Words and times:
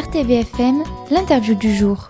RTVFM, 0.00 0.82
l'interview 1.10 1.54
du 1.54 1.74
jour. 1.74 2.08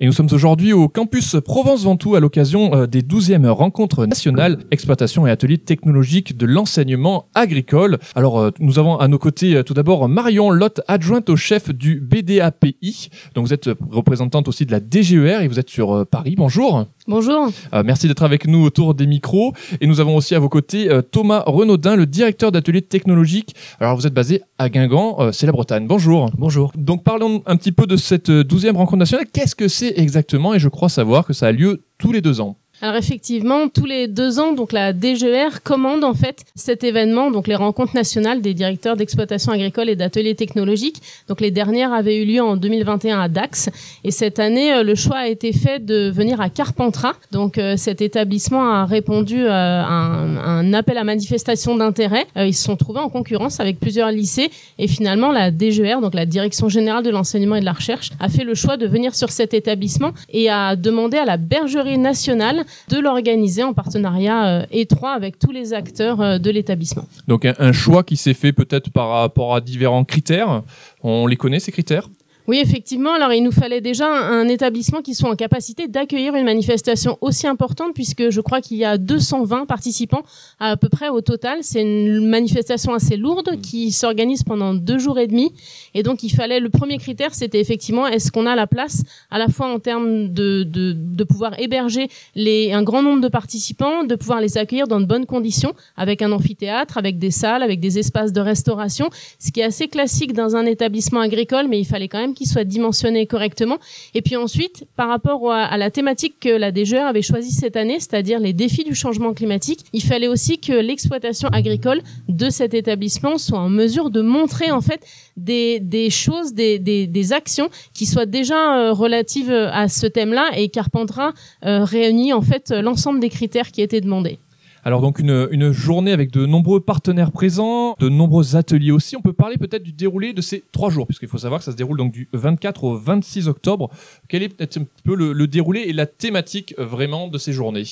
Et 0.00 0.06
nous 0.06 0.12
sommes 0.12 0.30
aujourd'hui 0.32 0.72
au 0.72 0.88
campus 0.88 1.36
Provence-Ventoux 1.44 2.16
à 2.16 2.20
l'occasion 2.20 2.74
euh, 2.74 2.86
des 2.88 3.02
12e 3.02 3.46
rencontres 3.46 4.06
nationales 4.06 4.58
exploitation 4.72 5.24
et 5.24 5.30
ateliers 5.30 5.58
technologiques 5.58 6.36
de 6.36 6.46
l'enseignement 6.46 7.28
agricole. 7.36 8.00
Alors 8.16 8.40
euh, 8.40 8.50
nous 8.58 8.80
avons 8.80 8.98
à 8.98 9.06
nos 9.06 9.20
côtés 9.20 9.54
euh, 9.54 9.62
tout 9.62 9.74
d'abord 9.74 10.08
Marion 10.08 10.50
Lotte, 10.50 10.80
adjointe 10.88 11.30
au 11.30 11.36
chef 11.36 11.72
du 11.72 12.00
BDAPI. 12.00 13.10
Donc 13.36 13.46
vous 13.46 13.54
êtes 13.54 13.70
représentante 13.92 14.48
aussi 14.48 14.66
de 14.66 14.72
la 14.72 14.80
DGER 14.80 15.42
et 15.42 15.46
vous 15.46 15.60
êtes 15.60 15.70
sur 15.70 16.04
Paris. 16.08 16.34
Bonjour. 16.36 16.86
Bonjour. 17.08 17.50
merci 17.84 18.06
d'être 18.06 18.22
avec 18.22 18.46
nous 18.46 18.62
autour 18.64 18.94
des 18.94 19.06
micros. 19.06 19.52
Et 19.80 19.86
nous 19.86 20.00
avons 20.00 20.16
aussi 20.16 20.34
à 20.34 20.38
vos 20.38 20.48
côtés 20.48 20.88
Thomas 21.10 21.42
Renaudin, 21.46 21.96
le 21.96 22.06
directeur 22.06 22.52
d'ateliers 22.52 22.82
technologiques. 22.82 23.54
Alors 23.80 23.96
vous 23.96 24.06
êtes 24.06 24.14
basé 24.14 24.42
à 24.58 24.68
Guingamp, 24.68 25.32
c'est 25.32 25.46
la 25.46 25.52
Bretagne. 25.52 25.86
Bonjour. 25.86 26.30
Bonjour. 26.38 26.72
Donc 26.76 27.02
parlons 27.02 27.42
un 27.46 27.56
petit 27.56 27.72
peu 27.72 27.86
de 27.86 27.96
cette 27.96 28.30
12e 28.30 28.76
rencontre 28.76 28.98
nationale. 28.98 29.26
Qu'est-ce 29.32 29.56
que 29.56 29.68
c'est 29.68 29.98
exactement? 29.98 30.54
Et 30.54 30.58
je 30.58 30.68
crois 30.68 30.88
savoir 30.88 31.26
que 31.26 31.32
ça 31.32 31.48
a 31.48 31.52
lieu 31.52 31.82
tous 31.98 32.12
les 32.12 32.20
deux 32.20 32.40
ans. 32.40 32.56
Alors 32.84 32.96
effectivement, 32.96 33.68
tous 33.68 33.86
les 33.86 34.08
deux 34.08 34.40
ans, 34.40 34.54
donc 34.54 34.72
la 34.72 34.92
DGR 34.92 35.62
commande 35.62 36.02
en 36.02 36.14
fait 36.14 36.44
cet 36.56 36.82
événement, 36.82 37.30
donc 37.30 37.46
les 37.46 37.54
rencontres 37.54 37.94
nationales 37.94 38.42
des 38.42 38.54
directeurs 38.54 38.96
d'exploitation 38.96 39.52
agricole 39.52 39.88
et 39.88 39.94
d'ateliers 39.94 40.34
technologiques. 40.34 41.00
Donc 41.28 41.40
les 41.40 41.52
dernières 41.52 41.92
avaient 41.92 42.20
eu 42.20 42.24
lieu 42.24 42.42
en 42.42 42.56
2021 42.56 43.20
à 43.20 43.28
Dax 43.28 43.70
et 44.02 44.10
cette 44.10 44.40
année 44.40 44.74
euh, 44.74 44.82
le 44.82 44.96
choix 44.96 45.18
a 45.18 45.28
été 45.28 45.52
fait 45.52 45.78
de 45.78 46.10
venir 46.10 46.40
à 46.40 46.50
Carpentras. 46.50 47.12
Donc 47.30 47.56
euh, 47.56 47.76
cet 47.76 48.02
établissement 48.02 48.68
a 48.68 48.84
répondu 48.84 49.44
euh, 49.44 49.48
à 49.48 49.94
un, 49.94 50.72
appel 50.72 50.98
à 50.98 51.04
manifestation 51.04 51.76
d'intérêt. 51.76 52.26
ils 52.34 52.52
se 52.52 52.64
sont 52.64 52.74
trouvés 52.74 52.98
en 52.98 53.10
concurrence 53.10 53.60
avec 53.60 53.78
plusieurs 53.78 54.10
lycées 54.10 54.50
et 54.80 54.88
finalement 54.88 55.30
la 55.30 55.52
DGR, 55.52 56.00
donc 56.00 56.14
la 56.14 56.26
Direction 56.26 56.68
générale 56.68 57.04
de 57.04 57.10
l'enseignement 57.10 57.54
et 57.54 57.60
de 57.60 57.64
la 57.64 57.74
recherche, 57.74 58.10
a 58.18 58.28
fait 58.28 58.42
le 58.42 58.56
choix 58.56 58.76
de 58.76 58.88
venir 58.88 59.14
sur 59.14 59.30
cet 59.30 59.54
établissement 59.54 60.10
et 60.30 60.50
a 60.50 60.74
demandé 60.74 61.16
à 61.16 61.24
la 61.24 61.36
Bergerie 61.36 61.98
nationale 61.98 62.64
de 62.88 62.98
l'organiser 62.98 63.62
en 63.62 63.72
partenariat 63.72 64.46
euh, 64.46 64.66
étroit 64.70 65.12
avec 65.12 65.38
tous 65.38 65.50
les 65.50 65.72
acteurs 65.72 66.20
euh, 66.20 66.38
de 66.38 66.50
l'établissement. 66.50 67.04
Donc 67.28 67.44
un 67.44 67.72
choix 67.72 68.02
qui 68.02 68.16
s'est 68.16 68.34
fait 68.34 68.52
peut-être 68.52 68.90
par 68.90 69.08
rapport 69.08 69.54
à 69.54 69.60
différents 69.60 70.04
critères. 70.04 70.62
On 71.02 71.26
les 71.26 71.36
connaît 71.36 71.60
ces 71.60 71.72
critères? 71.72 72.08
Oui, 72.48 72.58
effectivement. 72.58 73.12
Alors, 73.12 73.32
il 73.32 73.42
nous 73.42 73.52
fallait 73.52 73.80
déjà 73.80 74.08
un 74.08 74.48
établissement 74.48 75.00
qui 75.00 75.14
soit 75.14 75.30
en 75.30 75.36
capacité 75.36 75.86
d'accueillir 75.86 76.34
une 76.34 76.44
manifestation 76.44 77.16
aussi 77.20 77.46
importante, 77.46 77.94
puisque 77.94 78.30
je 78.30 78.40
crois 78.40 78.60
qu'il 78.60 78.78
y 78.78 78.84
a 78.84 78.98
220 78.98 79.66
participants 79.66 80.22
à, 80.58 80.76
peu 80.76 80.88
près 80.88 81.08
au 81.08 81.20
total. 81.20 81.58
C'est 81.62 81.82
une 81.82 82.26
manifestation 82.26 82.94
assez 82.94 83.16
lourde 83.16 83.50
mmh. 83.52 83.60
qui 83.60 83.92
s'organise 83.92 84.42
pendant 84.42 84.74
deux 84.74 84.98
jours 84.98 85.20
et 85.20 85.28
demi. 85.28 85.52
Et 85.94 86.02
donc, 86.02 86.24
il 86.24 86.30
fallait, 86.30 86.58
le 86.58 86.68
premier 86.68 86.98
critère, 86.98 87.32
c'était 87.32 87.60
effectivement, 87.60 88.08
est-ce 88.08 88.32
qu'on 88.32 88.46
a 88.46 88.56
la 88.56 88.66
place, 88.66 89.04
à 89.30 89.38
la 89.38 89.46
fois 89.46 89.72
en 89.72 89.78
termes 89.78 90.32
de, 90.32 90.64
de, 90.64 90.92
de 90.96 91.24
pouvoir 91.24 91.58
héberger 91.60 92.08
les, 92.34 92.72
un 92.72 92.82
grand 92.82 93.02
nombre 93.02 93.20
de 93.20 93.28
participants, 93.28 94.02
de 94.02 94.16
pouvoir 94.16 94.40
les 94.40 94.58
accueillir 94.58 94.88
dans 94.88 95.00
de 95.00 95.06
bonnes 95.06 95.26
conditions, 95.26 95.74
avec 95.96 96.22
un 96.22 96.32
amphithéâtre, 96.32 96.98
avec 96.98 97.20
des 97.20 97.30
salles, 97.30 97.62
avec 97.62 97.78
des 97.78 98.00
espaces 98.00 98.32
de 98.32 98.40
restauration, 98.40 99.10
ce 99.38 99.52
qui 99.52 99.60
est 99.60 99.64
assez 99.64 99.86
classique 99.86 100.32
dans 100.32 100.56
un 100.56 100.66
établissement 100.66 101.20
agricole, 101.20 101.68
mais 101.68 101.78
il 101.78 101.84
fallait 101.84 102.08
quand 102.08 102.18
même 102.18 102.31
qui 102.32 102.46
soit 102.46 102.64
dimensionné 102.64 103.26
correctement. 103.26 103.78
Et 104.14 104.22
puis 104.22 104.36
ensuite, 104.36 104.84
par 104.96 105.08
rapport 105.08 105.52
à, 105.52 105.76
la 105.76 105.90
thématique 105.90 106.34
que 106.40 106.48
la 106.48 106.72
DGR 106.72 107.06
avait 107.06 107.22
choisie 107.22 107.52
cette 107.52 107.76
année, 107.76 107.98
c'est-à-dire 108.00 108.40
les 108.40 108.52
défis 108.52 108.84
du 108.84 108.94
changement 108.94 109.32
climatique, 109.34 109.84
il 109.92 110.02
fallait 110.02 110.28
aussi 110.28 110.58
que 110.58 110.72
l'exploitation 110.72 111.48
agricole 111.48 112.02
de 112.28 112.50
cet 112.50 112.74
établissement 112.74 113.38
soit 113.38 113.58
en 113.58 113.68
mesure 113.68 114.10
de 114.10 114.22
montrer 114.22 114.70
en 114.70 114.80
fait 114.80 115.00
des, 115.36 115.80
choses, 116.10 116.54
des, 116.54 117.32
actions 117.32 117.70
qui 117.94 118.06
soient 118.06 118.26
déjà 118.26 118.76
euh, 118.76 118.92
relatives 118.92 119.52
à 119.52 119.88
ce 119.88 120.06
thème-là 120.06 120.50
et 120.56 120.68
Carpentras 120.68 121.32
euh, 121.64 121.84
réunit 121.84 122.32
en 122.32 122.42
fait 122.42 122.70
l'ensemble 122.70 123.20
des 123.20 123.30
critères 123.30 123.70
qui 123.70 123.80
étaient 123.80 124.00
demandés. 124.00 124.38
Alors 124.84 125.00
donc 125.00 125.20
une, 125.20 125.48
une, 125.52 125.70
journée 125.70 126.10
avec 126.10 126.32
de 126.32 126.44
nombreux 126.44 126.80
partenaires 126.80 127.30
présents, 127.30 127.94
de 128.00 128.08
nombreux 128.08 128.56
ateliers 128.56 128.90
aussi. 128.90 129.16
On 129.16 129.20
peut 129.20 129.32
parler 129.32 129.56
peut-être 129.56 129.84
du 129.84 129.92
déroulé 129.92 130.32
de 130.32 130.40
ces 130.40 130.64
trois 130.72 130.90
jours, 130.90 131.06
puisqu'il 131.06 131.28
faut 131.28 131.38
savoir 131.38 131.60
que 131.60 131.64
ça 131.64 131.70
se 131.70 131.76
déroule 131.76 131.98
donc 131.98 132.12
du 132.12 132.28
24 132.32 132.82
au 132.82 132.96
26 132.96 133.46
octobre. 133.46 133.90
Quel 134.28 134.42
est 134.42 134.48
peut-être 134.48 134.78
un 134.78 134.86
peu 135.04 135.14
le, 135.14 135.32
le 135.32 135.46
déroulé 135.46 135.82
et 135.82 135.92
la 135.92 136.06
thématique 136.06 136.74
euh, 136.80 136.84
vraiment 136.84 137.28
de 137.28 137.38
ces 137.38 137.52
journées? 137.52 137.84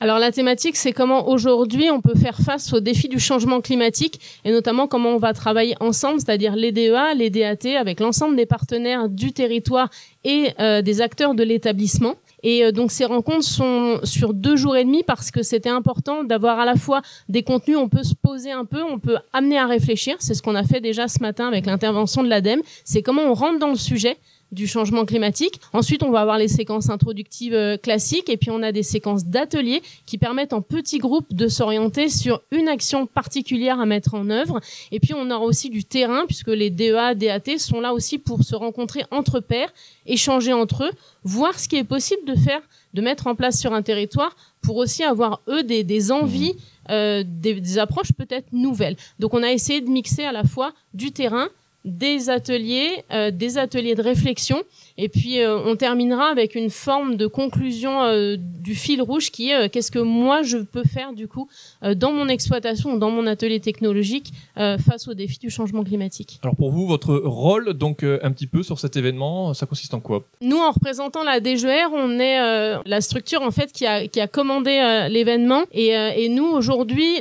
Alors 0.00 0.18
la 0.18 0.32
thématique, 0.32 0.76
c'est 0.76 0.92
comment 0.92 1.28
aujourd'hui 1.28 1.90
on 1.90 2.00
peut 2.00 2.14
faire 2.14 2.38
face 2.38 2.72
aux 2.72 2.80
défis 2.80 3.08
du 3.08 3.18
changement 3.18 3.60
climatique 3.60 4.20
et 4.44 4.52
notamment 4.52 4.86
comment 4.86 5.10
on 5.10 5.18
va 5.18 5.32
travailler 5.32 5.74
ensemble, 5.80 6.20
c'est-à-dire 6.20 6.56
les 6.56 6.72
DEA, 6.72 7.14
les 7.16 7.30
DAT, 7.30 7.76
avec 7.78 8.00
l'ensemble 8.00 8.36
des 8.36 8.46
partenaires 8.46 9.08
du 9.08 9.32
territoire 9.32 9.90
et 10.24 10.50
euh, 10.60 10.82
des 10.82 11.00
acteurs 11.00 11.34
de 11.34 11.42
l'établissement. 11.42 12.14
Et 12.42 12.64
euh, 12.64 12.72
donc 12.72 12.90
ces 12.90 13.04
rencontres 13.04 13.44
sont 13.44 14.00
sur 14.04 14.34
deux 14.34 14.56
jours 14.56 14.76
et 14.76 14.84
demi 14.84 15.02
parce 15.02 15.30
que 15.30 15.42
c'était 15.42 15.68
important 15.68 16.24
d'avoir 16.24 16.58
à 16.58 16.64
la 16.64 16.76
fois 16.76 17.02
des 17.28 17.42
contenus, 17.42 17.76
on 17.76 17.88
peut 17.88 18.02
se 18.02 18.14
poser 18.14 18.50
un 18.50 18.64
peu, 18.64 18.82
on 18.82 18.98
peut 18.98 19.16
amener 19.32 19.58
à 19.58 19.66
réfléchir. 19.66 20.16
C'est 20.18 20.34
ce 20.34 20.42
qu'on 20.42 20.54
a 20.54 20.64
fait 20.64 20.80
déjà 20.80 21.08
ce 21.08 21.20
matin 21.20 21.46
avec 21.46 21.66
l'intervention 21.66 22.22
de 22.22 22.28
l'ADEME. 22.28 22.62
C'est 22.84 23.02
comment 23.02 23.22
on 23.22 23.34
rentre 23.34 23.58
dans 23.58 23.70
le 23.70 23.76
sujet 23.76 24.16
du 24.52 24.66
changement 24.66 25.04
climatique. 25.04 25.60
Ensuite, 25.72 26.02
on 26.02 26.10
va 26.10 26.20
avoir 26.20 26.38
les 26.38 26.48
séquences 26.48 26.90
introductives 26.90 27.54
euh, 27.54 27.76
classiques 27.76 28.28
et 28.28 28.36
puis 28.36 28.50
on 28.50 28.62
a 28.62 28.70
des 28.70 28.82
séquences 28.82 29.24
d'ateliers 29.24 29.82
qui 30.06 30.18
permettent 30.18 30.52
en 30.52 30.60
petits 30.60 30.98
groupes 30.98 31.32
de 31.34 31.48
s'orienter 31.48 32.08
sur 32.08 32.42
une 32.50 32.68
action 32.68 33.06
particulière 33.06 33.80
à 33.80 33.86
mettre 33.86 34.14
en 34.14 34.28
œuvre. 34.30 34.60
Et 34.92 35.00
puis 35.00 35.14
on 35.14 35.30
aura 35.30 35.44
aussi 35.44 35.70
du 35.70 35.84
terrain 35.84 36.24
puisque 36.26 36.48
les 36.48 36.70
DEA, 36.70 37.14
DAT 37.14 37.58
sont 37.58 37.80
là 37.80 37.94
aussi 37.94 38.18
pour 38.18 38.42
se 38.44 38.54
rencontrer 38.54 39.04
entre 39.10 39.40
pairs, 39.40 39.72
échanger 40.06 40.52
entre 40.52 40.84
eux, 40.84 40.90
voir 41.24 41.58
ce 41.58 41.66
qui 41.66 41.76
est 41.76 41.84
possible 41.84 42.24
de 42.26 42.34
faire, 42.34 42.60
de 42.94 43.00
mettre 43.00 43.26
en 43.26 43.34
place 43.34 43.58
sur 43.58 43.72
un 43.72 43.82
territoire 43.82 44.36
pour 44.60 44.76
aussi 44.76 45.02
avoir 45.02 45.40
eux 45.48 45.62
des, 45.62 45.82
des 45.82 46.12
envies, 46.12 46.52
mmh. 46.52 46.92
euh, 46.92 47.24
des, 47.26 47.54
des 47.60 47.78
approches 47.78 48.12
peut-être 48.12 48.52
nouvelles. 48.52 48.96
Donc 49.18 49.34
on 49.34 49.42
a 49.42 49.50
essayé 49.50 49.80
de 49.80 49.88
mixer 49.88 50.24
à 50.24 50.32
la 50.32 50.44
fois 50.44 50.72
du 50.94 51.10
terrain, 51.10 51.48
des 51.84 52.30
ateliers, 52.30 53.04
euh, 53.12 53.30
des 53.30 53.58
ateliers 53.58 53.94
de 53.94 54.02
réflexion, 54.02 54.62
et 54.98 55.08
puis 55.08 55.40
euh, 55.40 55.58
on 55.64 55.74
terminera 55.74 56.26
avec 56.28 56.54
une 56.54 56.70
forme 56.70 57.16
de 57.16 57.26
conclusion 57.26 58.02
euh, 58.02 58.36
du 58.38 58.74
fil 58.74 59.02
rouge 59.02 59.30
qui 59.30 59.50
est 59.50 59.68
qu'est-ce 59.68 59.90
que 59.90 59.98
moi 59.98 60.42
je 60.42 60.58
peux 60.58 60.84
faire 60.84 61.12
du 61.12 61.26
coup 61.26 61.48
dans 61.96 62.12
mon 62.12 62.28
exploitation, 62.28 62.96
dans 62.96 63.10
mon 63.10 63.26
atelier 63.26 63.58
technologique 63.60 64.32
face 64.56 65.08
aux 65.08 65.14
défis 65.14 65.38
du 65.38 65.50
changement 65.50 65.82
climatique. 65.82 66.38
Alors 66.42 66.54
pour 66.54 66.70
vous, 66.70 66.86
votre 66.86 67.14
rôle 67.14 67.72
donc 67.74 68.04
un 68.04 68.30
petit 68.30 68.46
peu 68.46 68.62
sur 68.62 68.78
cet 68.78 68.96
événement, 68.96 69.54
ça 69.54 69.66
consiste 69.66 69.94
en 69.94 70.00
quoi? 70.00 70.24
Nous, 70.40 70.56
en 70.56 70.70
représentant 70.70 71.24
la 71.24 71.40
DGR, 71.40 71.90
on 71.92 72.18
est 72.18 72.38
la 72.84 73.00
structure 73.00 73.42
en 73.42 73.50
fait 73.50 73.72
qui 73.72 73.86
a, 73.86 74.06
qui 74.06 74.20
a 74.20 74.28
commandé 74.28 75.08
l'événement, 75.10 75.64
et, 75.72 75.88
et 75.88 76.28
nous 76.28 76.46
aujourd'hui, 76.46 77.18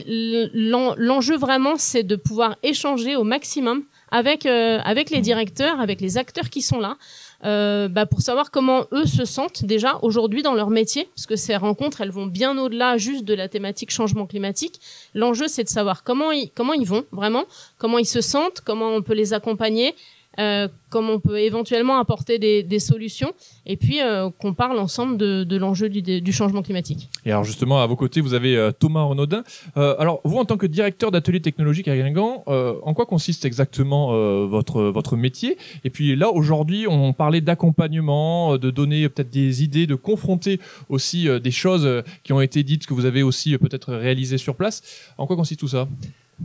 l'enjeu 0.54 1.38
vraiment 1.38 1.76
c'est 1.78 2.04
de 2.04 2.16
pouvoir 2.16 2.58
échanger 2.64 3.16
au 3.16 3.24
maximum 3.24 3.84
avec 4.12 4.46
euh, 4.46 4.80
avec 4.84 5.10
les 5.10 5.22
directeurs, 5.22 5.80
avec 5.80 6.02
les 6.02 6.18
acteurs 6.18 6.50
qui 6.50 6.62
sont 6.62 6.80
là, 6.80 6.98
euh, 7.44 7.88
bah, 7.88 8.06
pour 8.06 8.22
savoir 8.22 8.52
comment 8.52 8.86
eux 8.92 9.06
se 9.06 9.26
sentent 9.26 9.66
déjà 9.66 9.98
aujourd'hui 10.02 10.44
dans 10.44 10.54
leur 10.54 10.70
métier, 10.70 11.10
parce 11.16 11.26
que 11.26 11.36
ces 11.36 11.56
rencontres, 11.56 12.02
elles 12.02 12.12
vont 12.12 12.28
bien 12.28 12.58
au-delà 12.58 12.98
juste 12.98 13.26
de 13.26 13.34
la 13.34 13.48
thématique 13.48 13.90
changement 13.92 14.28
climatique. 14.28 14.80
L'enjeu, 15.16 15.48
c'est 15.48 15.64
de 15.64 15.70
savoir 15.70 16.04
comment 16.04 16.32
ils 16.32 16.52
comment 16.52 16.74
ils 16.74 16.88
vont 16.88 17.06
vraiment, 17.12 17.46
comment 17.78 17.98
ils 17.98 18.06
se 18.06 18.22
sentent, 18.22 18.62
comment 18.62 18.90
on 18.90 19.02
peut 19.02 19.16
les 19.16 19.34
accompagner, 19.34 19.96
euh, 20.40 20.68
comment 20.90 21.14
on 21.14 21.20
peut 21.20 21.40
éventuellement 21.40 21.98
apporter 21.98 22.40
des, 22.40 22.64
des 22.64 22.80
solutions, 22.80 23.34
et 23.66 23.76
puis 23.76 24.02
euh, 24.02 24.30
qu'on 24.30 24.54
parle 24.54 24.80
ensemble 24.80 25.18
de, 25.18 25.44
de 25.44 25.58
l'enjeu 25.58 25.90
du, 25.90 26.02
du, 26.02 26.32
changement 26.32 26.62
climatique. 26.62 27.10
Et 27.26 27.32
alors 27.32 27.44
justement, 27.44 27.82
à 27.82 27.86
vos 27.86 27.96
côtés, 27.96 28.22
vous 28.22 28.34
avez 28.34 28.56
euh, 28.56 28.72
Thomas 28.72 29.04
Renaudin. 29.04 29.44
Euh, 29.78 29.96
alors 30.00 30.22
vous, 30.24 30.38
en 30.38 30.46
tant 30.46 30.58
que 30.58 30.66
directeur 30.66 31.12
d'atelier 31.12 31.42
technologique 31.42 31.88
à 31.88 31.98
Guingamp, 31.98 32.44
en 32.48 32.94
quoi 32.94 33.06
consiste 33.06 33.46
exactement 33.46 34.12
votre, 34.48 34.84
votre 34.84 35.16
métier? 35.16 35.58
Et 35.84 35.90
puis 35.90 36.16
là, 36.16 36.30
aujourd'hui, 36.32 36.86
on 36.88 37.14
parlait 37.14 37.42
d'accompagnement, 37.42 38.58
de 38.58 38.72
donner 38.72 39.08
peut-être 39.10 39.30
des 39.30 39.64
idées, 39.64 39.88
de 39.88 39.96
confronter 39.96 40.60
aussi 40.90 41.28
des 41.40 41.52
choses 41.52 42.04
qui 42.24 42.34
ont 42.34 42.42
été 42.42 42.64
dites, 42.64 42.86
que 42.86 42.94
vous 42.94 43.06
avez 43.06 43.24
aussi 43.24 43.58
peut-être 43.58 43.94
réalisées 43.94 44.38
sur 44.38 44.56
place. 44.56 44.82
En 45.18 45.28
quoi 45.28 45.36
consiste 45.36 45.60
tout 45.60 45.68
ça? 45.68 45.88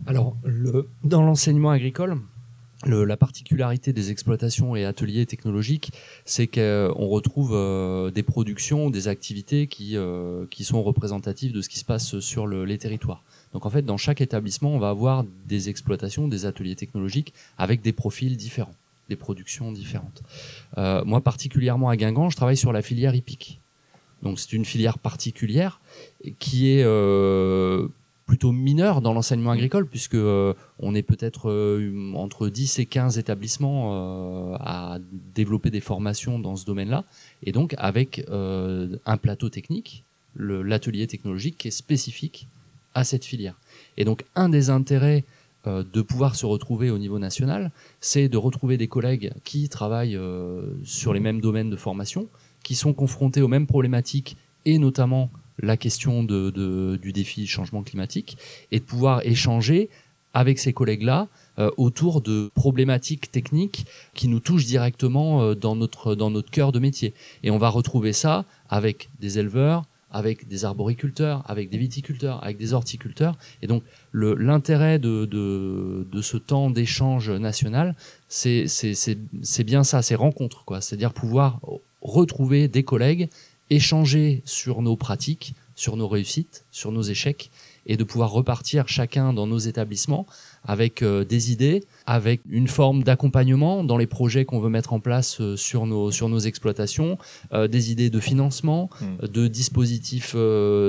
Alors, 0.07 0.37
le, 0.45 0.89
dans 1.05 1.23
l'enseignement 1.23 1.71
agricole, 1.71 2.19
la 2.85 3.17
particularité 3.17 3.93
des 3.93 4.11
exploitations 4.11 4.77
et 4.77 4.85
ateliers 4.85 5.25
technologiques, 5.27 5.93
c'est 6.25 6.47
qu'on 6.47 7.07
retrouve 7.07 7.53
euh, 7.55 8.11
des 8.11 8.23
productions, 8.23 8.91
des 8.91 9.09
activités 9.09 9.67
qui, 9.67 9.97
euh, 9.97 10.45
qui 10.51 10.65
sont 10.65 10.83
représentatives 10.83 11.53
de 11.53 11.63
ce 11.63 11.69
qui 11.69 11.79
se 11.79 11.85
passe 11.85 12.21
sur 12.21 12.47
les 12.47 12.79
territoires. 12.79 13.23
Donc 13.53 13.65
en 13.65 13.71
fait, 13.71 13.83
dans 13.83 13.97
chaque 13.97 14.21
établissement, 14.21 14.75
on 14.75 14.79
va 14.79 14.91
avoir 14.91 15.25
des 15.47 15.71
exploitations, 15.71 16.29
des 16.29 16.45
ateliers 16.45 16.77
technologiques 16.77 17.33
avec 17.57 17.81
des 17.81 17.93
profils 17.93 18.37
différents, 18.37 18.75
des 19.09 19.17
productions 19.17 19.73
différentes. 19.73 20.23
Euh, 20.77 21.03
moi, 21.05 21.23
particulièrement 21.23 21.89
à 21.89 21.97
Guingamp, 21.97 22.29
je 22.29 22.37
travaille 22.37 22.57
sur 22.59 22.73
la 22.73 22.83
filière 22.83 23.15
hippique. 23.15 23.61
Donc 24.23 24.39
c'est 24.39 24.53
une 24.53 24.65
filière 24.65 24.99
particulière 24.99 25.81
qui 26.39 26.71
est 26.71 26.85
plutôt 28.27 28.51
mineur 28.51 29.01
dans 29.01 29.15
l'enseignement 29.15 29.53
agricole 29.53 29.87
puisque 29.87 30.15
euh, 30.15 30.53
on 30.81 30.95
est 30.95 31.05
peut-être 31.05 31.49
euh, 31.49 32.13
entre 32.15 32.49
10 32.49 32.81
et 32.81 32.87
15 32.87 33.19
établissements 33.19 33.93
euh, 33.93 34.57
à 34.59 34.99
développer 35.13 35.71
des 35.71 35.81
formations 35.81 36.41
dans 36.41 36.57
ce 36.57 36.67
domaine-là 36.67 37.05
et 37.45 37.53
donc 37.53 37.75
avec 37.79 38.27
un 38.29 39.17
plateau 39.17 39.49
technique, 39.49 40.05
l'atelier 40.35 41.07
technologique 41.07 41.57
qui 41.57 41.69
est 41.69 41.71
spécifique 41.71 42.49
à 42.95 43.05
cette 43.05 43.25
filière. 43.25 43.59
Et 43.97 44.05
donc 44.05 44.25
un 44.35 44.49
des 44.49 44.71
intérêts 44.71 45.25
de 45.65 46.03
pouvoir 46.03 46.37
se 46.37 46.47
retrouver 46.47 46.91
au 46.91 46.99
niveau 46.99 47.19
national, 47.19 47.73
c'est 48.01 48.29
de 48.29 48.37
retrouver 48.37 48.77
des 48.77 48.89
collègues 48.89 49.33
qui 49.45 49.69
travaillent 49.69 50.19
sur 50.85 51.13
les 51.13 51.21
mêmes 51.21 51.41
domaines 51.41 51.71
de 51.71 51.77
formation, 51.77 52.29
qui 52.63 52.75
sont 52.75 52.93
confrontés 52.93 53.43
aux 53.43 53.49
mêmes 53.49 53.67
problématiques 53.67 54.37
et 54.65 54.79
notamment 54.79 55.31
la 55.59 55.77
question 55.77 56.23
de, 56.23 56.99
du 57.01 57.13
défi 57.13 57.47
changement 57.47 57.83
climatique 57.83 58.39
et 58.71 58.79
de 58.79 58.85
pouvoir 58.85 59.25
échanger 59.25 59.89
avec 60.35 60.59
ces 60.59 60.75
collègues-là 60.75 61.29
euh, 61.59 61.71
autour 61.79 62.21
de 62.21 62.51
problématiques 62.55 63.31
techniques 63.33 63.87
qui 64.13 64.29
nous 64.29 64.41
touchent 64.41 64.67
directement 64.67 65.41
euh, 65.41 65.55
dans 65.55 65.75
notre 65.75 66.15
dans 66.15 66.31
notre 66.31 66.51
cœur 66.51 66.73
de 66.73 66.79
métier. 66.79 67.15
Et 67.43 67.51
on 67.51 67.57
va 67.57 67.71
retrouver 67.71 68.13
ça 68.13 68.45
avec 68.69 69.09
des 69.19 69.39
éleveurs, 69.39 69.85
avec 70.11 70.47
des 70.47 70.67
arboriculteurs, 70.67 71.43
avec 71.47 71.71
des 71.71 71.79
viticulteurs, 71.79 72.45
avec 72.45 72.59
des 72.59 72.75
horticulteurs. 72.75 73.39
Et 73.63 73.67
donc 73.67 73.83
l'intérêt 74.13 74.99
de, 74.99 75.25
de, 75.25 76.07
de, 76.13 76.21
ce 76.21 76.37
temps 76.37 76.69
d'échange 76.69 77.31
national, 77.31 77.95
c'est 78.29 78.67
bien 79.65 79.85
ça, 79.85 80.03
ces 80.03 80.17
rencontres. 80.17 80.65
C'est-à-dire 80.83 81.15
pouvoir 81.15 81.61
retrouver 82.03 82.69
des 82.69 82.83
collègues 82.83 83.31
échanger 83.71 84.43
sur 84.45 84.83
nos 84.83 84.97
pratiques, 84.97 85.55
sur 85.75 85.97
nos 85.97 86.09
réussites, 86.09 86.65
sur 86.71 86.93
nos 86.93 87.03
échecs, 87.03 87.51
et 87.87 87.97
de 87.97 88.05
pouvoir 88.05 88.31
repartir 88.33 88.89
chacun 88.89 89.33
dans 89.33 89.47
nos 89.47 89.59
établissements 89.59 90.27
avec 90.65 91.03
euh, 91.03 91.25
des 91.25 91.53
idées, 91.53 91.85
avec 92.07 92.41
une 92.49 92.67
forme 92.67 93.05
d'accompagnement 93.05 93.85
dans 93.85 93.97
les 93.97 94.07
projets 94.07 94.45
qu'on 94.45 94.59
veut 94.59 94.69
mettre 94.69 94.93
en 94.93 95.01
place 95.01 95.41
euh, 95.41 95.57
sur, 95.57 95.87
nos, 95.87 96.11
sur 96.11 96.29
nos 96.29 96.41
exploitations, 96.41 97.19
euh, 97.53 97.69
des 97.69 97.93
idées 97.93 98.11
de 98.11 98.19
financement, 98.19 98.91
hmm. 99.01 99.27
de 99.29 99.47
dispositifs 99.47 100.35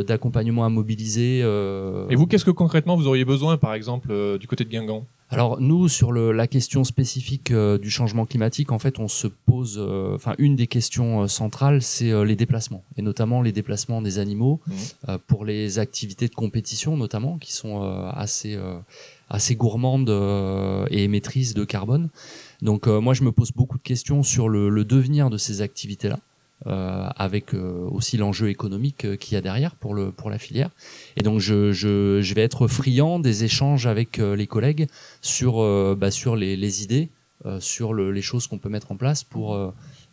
d'accompagnement 0.07 0.65
à 0.65 0.69
mobiliser. 0.69 1.39
Et 1.39 2.15
vous, 2.15 2.25
qu'est-ce 2.25 2.45
que 2.45 2.51
concrètement 2.51 2.95
vous 2.95 3.07
auriez 3.07 3.25
besoin, 3.25 3.57
par 3.57 3.73
exemple, 3.73 4.37
du 4.39 4.47
côté 4.47 4.63
de 4.63 4.69
Guingamp? 4.69 5.05
Alors 5.29 5.59
nous, 5.59 5.89
sur 5.89 6.13
le, 6.13 6.31
la 6.31 6.47
question 6.47 6.85
spécifique 6.85 7.51
euh, 7.51 7.77
du 7.77 7.89
changement 7.89 8.25
climatique, 8.25 8.71
en 8.71 8.79
fait, 8.79 8.97
on 8.97 9.09
se 9.09 9.27
pose, 9.27 9.75
euh, 9.77 10.15
enfin 10.15 10.35
une 10.37 10.55
des 10.55 10.67
questions 10.67 11.23
euh, 11.23 11.27
centrales, 11.27 11.81
c'est 11.81 12.23
les 12.23 12.37
déplacements, 12.37 12.85
et 12.95 13.01
notamment 13.01 13.41
les 13.41 13.51
déplacements 13.51 14.01
des 14.01 14.19
animaux 14.19 14.61
mmh. 14.67 15.17
pour 15.27 15.43
les 15.43 15.79
activités 15.79 16.27
de 16.27 16.35
compétition, 16.35 16.95
notamment, 16.95 17.37
qui 17.37 17.53
sont 17.53 17.81
assez 18.13 18.57
assez 19.29 19.55
gourmandes 19.55 20.09
et 20.89 21.03
émettrices 21.03 21.53
de 21.53 21.65
carbone. 21.65 22.09
Donc 22.61 22.87
moi, 22.87 23.13
je 23.13 23.23
me 23.23 23.31
pose 23.31 23.51
beaucoup 23.51 23.77
de 23.77 23.83
questions 23.83 24.23
sur 24.23 24.47
le, 24.49 24.69
le 24.69 24.85
devenir 24.85 25.29
de 25.29 25.37
ces 25.37 25.61
activités-là. 25.61 26.19
Euh, 26.65 27.07
avec 27.15 27.53
euh, 27.53 27.87
aussi 27.91 28.17
l'enjeu 28.17 28.49
économique 28.49 29.05
euh, 29.05 29.15
qu'il 29.15 29.35
y 29.35 29.37
a 29.37 29.41
derrière 29.41 29.75
pour 29.75 29.93
le 29.93 30.11
pour 30.11 30.31
la 30.31 30.39
filière. 30.39 30.71
Et 31.15 31.21
donc 31.21 31.39
je, 31.39 31.71
je, 31.71 32.19
je 32.19 32.33
vais 32.33 32.41
être 32.41 32.67
friand 32.67 33.19
des 33.19 33.43
échanges 33.43 33.85
avec 33.85 34.17
les 34.17 34.47
collègues 34.47 34.87
sur 35.21 35.63
bah, 35.95 36.09
sur 36.09 36.35
les, 36.35 36.57
les 36.57 36.83
idées, 36.83 37.09
sur 37.59 37.93
le, 37.93 38.11
les 38.11 38.23
choses 38.23 38.47
qu'on 38.47 38.57
peut 38.57 38.69
mettre 38.69 38.91
en 38.91 38.95
place 38.95 39.23
pour 39.23 39.55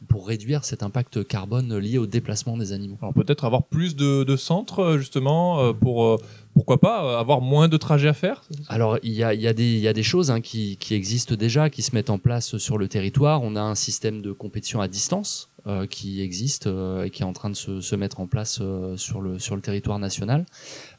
pour 0.07 0.29
réduire 0.29 0.67
cet 0.67 0.83
impact 0.83 1.27
carbone 1.27 1.79
lié 1.79 1.97
au 1.97 2.07
déplacement 2.07 2.59
des 2.59 2.73
animaux. 2.73 2.99
Alors 3.01 3.15
peut-être 3.15 3.47
avoir 3.47 3.63
plus 3.63 3.97
de, 3.97 4.23
de 4.23 4.37
centres 4.37 4.99
justement 4.99 5.73
pour 5.73 6.21
pourquoi 6.53 6.79
pas 6.79 7.19
avoir 7.19 7.41
moins 7.41 7.69
de 7.69 7.79
trajets 7.79 8.09
à 8.09 8.13
faire 8.13 8.45
Alors 8.69 8.99
il 9.03 9.13
y 9.13 9.25
a, 9.25 9.33
y, 9.33 9.47
a 9.47 9.55
des, 9.55 9.79
y 9.79 9.89
a 9.89 9.95
des 9.95 10.03
choses 10.03 10.31
hein, 10.31 10.43
qui, 10.43 10.77
qui 10.77 10.95
existent 10.95 11.37
déjà, 11.37 11.71
qui 11.71 11.81
se 11.81 11.95
mettent 11.95 12.11
en 12.11 12.19
place 12.19 12.59
sur 12.59 12.77
le 12.77 12.87
territoire. 12.87 13.43
On 13.43 13.57
a 13.57 13.63
un 13.63 13.75
système 13.75 14.21
de 14.21 14.33
compétition 14.33 14.83
à 14.83 14.89
distance 14.89 15.49
euh, 15.67 15.87
qui 15.87 16.21
existe 16.21 16.67
euh, 16.67 17.05
et 17.05 17.11
qui 17.11 17.23
est 17.23 17.25
en 17.25 17.33
train 17.33 17.49
de 17.49 17.57
se, 17.57 17.81
se 17.81 17.97
mettre 17.97 18.21
en 18.21 18.27
place 18.27 18.59
euh, 18.61 18.99
sur 18.99 19.23
le 19.23 19.39
sur 19.39 19.57
le 19.57 19.63
territoire 19.63 19.99
national. 19.99 20.45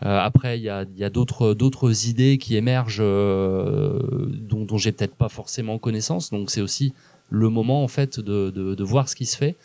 après, 0.02 0.58
il 0.58 0.64
y 0.64 0.70
a, 0.70 0.86
y 0.96 1.04
a 1.04 1.12
d'autres 1.12 1.54
d'autres 1.54 2.08
idées 2.08 2.40
qui 2.40 2.56
émergent 2.56 2.98
dont, 3.00 4.66
dont 4.66 4.78
j'ai 4.78 4.92
peut-être 4.92 5.16
pas 5.16 5.30
forcément 5.30 5.78
connaissance. 5.78 6.32
Donc 6.32 6.50
c'est 6.50 6.62
aussi 6.62 6.94
le 7.30 7.50
moment 7.50 7.84
en 7.84 7.88
fait 7.88 8.20
de, 8.20 8.50
de, 8.50 8.74
de 8.74 8.84
voir 8.84 9.08
ce 9.08 9.16
qui 9.16 9.26
se 9.28 9.38
fait 9.38 9.56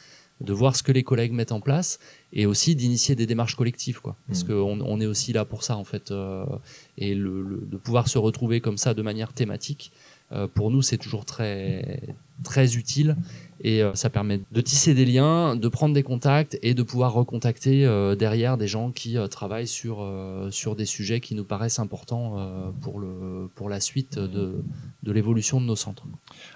de 0.41 0.53
voir 0.53 0.75
ce 0.75 0.83
que 0.83 0.93
les 0.93 1.03
collègues 1.03 1.33
mettent 1.33 1.53
en 1.53 1.61
place 1.61 1.99
et 2.33 2.47
aussi 2.47 2.75
d'initier 2.75 3.15
des 3.15 3.27
démarches 3.27 3.57
collectives 3.57 4.01
quoi 4.01 4.17
parce 4.27 4.45
mmh. 4.45 4.49
qu'on 4.49 4.81
on 4.81 5.01
est 5.01 5.07
aussi 5.07 5.33
là 5.33 5.45
pour 5.45 5.63
ça 5.63 5.77
en 5.77 5.85
fait 5.85 6.11
euh, 6.11 6.45
et 6.97 7.15
le, 7.15 7.43
le, 7.43 7.57
de 7.59 7.77
pouvoir 7.77 8.09
se 8.09 8.19
retrouver 8.19 8.61
comme 8.61 8.79
ça 8.79 8.95
de 8.95 9.03
manière 9.03 9.33
thématique 9.33 9.93
euh, 9.93 10.10
pour 10.55 10.71
nous 10.71 10.83
c'est 10.83 10.99
toujours 10.99 11.25
très 11.25 12.01
très 12.43 12.77
utile 12.77 13.17
et 13.63 13.83
euh, 13.83 13.95
ça 13.95 14.09
permet 14.09 14.41
de 14.51 14.61
tisser 14.61 14.95
des 14.95 15.05
liens, 15.05 15.55
de 15.55 15.69
prendre 15.69 15.95
des 15.95 16.03
contacts 16.03 16.59
et 16.63 16.73
de 16.73 16.83
pouvoir 16.83 17.13
recontacter 17.13 17.85
euh, 17.85 18.15
derrière 18.15 18.57
des 18.57 18.67
gens 18.67 18.91
qui 18.91 19.19
euh, 19.19 19.27
travaillent 19.27 19.67
sur 19.67 20.07
sur 20.51 20.77
des 20.77 20.87
sujets 20.87 21.21
qui 21.21 21.35
nous 21.35 21.45
paraissent 21.45 21.79
importants 21.79 22.37
pour 22.81 22.99
le 22.99 23.49
pour 23.55 23.69
la 23.69 23.81
suite 23.81 24.19
de 24.19 24.63
de 25.03 25.13
l'évolution 25.13 25.61
de 25.61 25.67
nos 25.67 25.77
centres. 25.77 26.05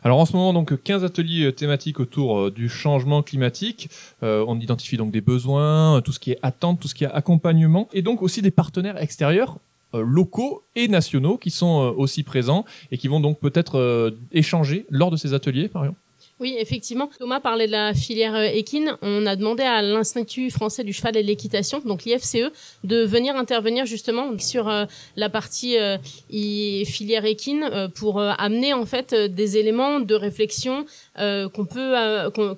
Alors 0.03 0.19
en 0.19 0.27
ce 0.27 0.33
moment 0.35 0.53
donc 0.53 0.83
15 0.83 1.05
ateliers 1.05 1.53
thématiques 1.53 2.01
autour 2.01 2.51
du 2.51 2.69
changement 2.69 3.23
climatique. 3.23 3.91
on 4.23 4.59
identifie 4.59 4.97
donc 4.97 5.13
des 5.13 5.21
besoins, 5.21 6.01
tout 6.03 6.13
ce 6.13 6.21
qui 6.21 6.33
est 6.33 6.39
attente, 6.43 6.81
tout 6.81 6.89
ce 6.89 6.95
qui 6.95 7.05
est 7.05 7.13
accompagnement 7.13 7.89
et 7.93 8.03
donc 8.03 8.23
aussi 8.23 8.43
des 8.43 8.51
partenaires 8.51 9.01
extérieurs 9.01 9.59
locaux 10.01 10.65
et 10.75 10.89
nationaux 10.89 11.39
qui 11.39 11.51
sont 11.51 11.95
aussi 11.97 12.23
présents 12.23 12.65
et 12.91 12.99
qui 12.99 13.09
vont 13.09 13.21
donc 13.21 13.41
peut-être 13.41 14.15
échanger 14.33 14.87
lors 14.91 15.11
de 15.11 15.17
ces 15.17 15.35
ateliers, 15.35 15.69
par 15.69 15.85
exemple 15.85 16.01
oui, 16.41 16.57
effectivement. 16.59 17.11
Thomas 17.21 17.39
parlait 17.39 17.69
de 17.69 17.73
la 17.73 17.95
filière 17.95 18.35
euh, 18.35 18.43
équine. 18.43 18.97
On 19.03 19.25
a 19.25 19.37
demandé 19.37 19.63
à 19.63 19.83
l'Institut 19.83 20.51
français 20.51 20.83
du 20.83 20.93
cheval 20.93 21.17
et 21.17 21.23
de 21.23 21.29
l'équitation, 21.29 21.79
donc 21.79 22.05
l'IFCE, 22.05 22.51
de 22.83 23.05
venir 23.05 23.37
intervenir 23.37 23.87
justement 23.87 24.37
sur 24.41 24.69
euh, 24.69 24.85
la 25.15 25.29
partie 25.29 25.79
euh, 25.79 25.97
filière 26.29 27.25
équine 27.25 27.89
pour 27.95 28.21
amener 28.21 28.73
en 28.73 28.85
fait 28.85 29.15
des 29.15 29.59
éléments 29.59 30.01
de 30.01 30.15
réflexion 30.15 30.85
qu'on 31.17 31.67
peut 31.67 31.95